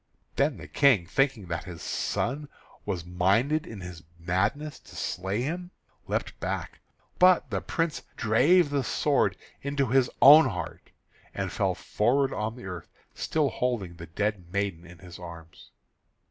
Then 0.35 0.57
the 0.57 0.67
King, 0.67 1.05
thinking 1.05 1.45
that 1.49 1.65
his 1.65 1.83
son 1.83 2.49
was 2.87 3.05
minded 3.05 3.67
in 3.67 3.81
his 3.81 4.01
madness 4.17 4.79
to 4.79 4.95
slay 4.95 5.43
him, 5.43 5.69
leapt 6.07 6.39
back, 6.39 6.79
but 7.19 7.51
the 7.51 7.61
Prince 7.61 8.01
drave 8.17 8.71
the 8.71 8.83
sword 8.83 9.37
into 9.61 9.85
his 9.85 10.09
own 10.19 10.49
heart, 10.49 10.89
and 11.35 11.51
fell 11.51 11.75
forward 11.75 12.33
on 12.33 12.55
the 12.55 12.65
earth, 12.65 12.87
still 13.13 13.49
holding 13.49 13.97
the 13.97 14.07
dead 14.07 14.51
maiden 14.51 14.87
in 14.87 14.97
his 14.97 15.19
arms. 15.19 15.69